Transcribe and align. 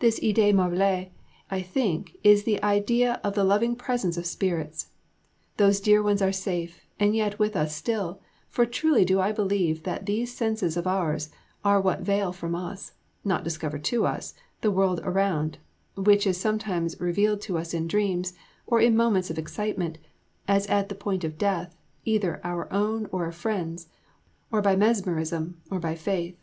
This 0.00 0.18
idée 0.18 0.52
merveilleuse, 0.52 1.10
I 1.52 1.62
think, 1.62 2.16
is 2.24 2.42
the 2.42 2.60
idea 2.64 3.20
of 3.22 3.36
the 3.36 3.44
loving 3.44 3.76
presence 3.76 4.16
of 4.16 4.26
spirits. 4.26 4.88
Those 5.56 5.78
dear 5.80 6.02
ones 6.02 6.20
are 6.20 6.32
safe, 6.32 6.80
and 6.98 7.14
yet 7.14 7.38
with 7.38 7.54
us 7.54 7.76
still, 7.76 8.20
for 8.48 8.66
truly 8.66 9.04
do 9.04 9.20
I 9.20 9.30
believe 9.30 9.84
that 9.84 10.06
these 10.06 10.34
senses 10.36 10.76
of 10.76 10.88
ours 10.88 11.30
are 11.64 11.80
what 11.80 12.00
veil 12.00 12.32
from 12.32 12.56
us, 12.56 12.94
not 13.24 13.44
discover 13.44 13.78
to 13.78 14.04
us, 14.04 14.34
the 14.62 14.72
world 14.72 15.00
around 15.04 15.58
(which 15.96 16.26
is 16.26 16.40
sometimes 16.40 17.00
revealed 17.00 17.40
to 17.42 17.56
us 17.56 17.72
in 17.72 17.86
dreams, 17.86 18.32
or 18.66 18.80
in 18.80 18.96
moments 18.96 19.30
of 19.30 19.38
excitement, 19.38 19.98
as 20.48 20.66
at 20.66 20.88
the 20.88 20.94
point 20.96 21.22
of 21.22 21.38
death, 21.38 21.76
either 22.04 22.40
our 22.42 22.66
own 22.72 23.06
or 23.12 23.28
a 23.28 23.32
friend's, 23.32 23.86
or 24.50 24.60
by 24.60 24.74
mesmerism, 24.74 25.60
or 25.70 25.78
by 25.78 25.94
faith). 25.94 26.36